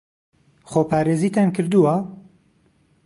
خۆپارێزیتان 0.71 1.47
کردووە؟ 1.55 1.95